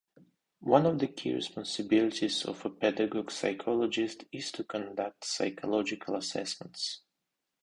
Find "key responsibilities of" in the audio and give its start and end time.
1.07-2.65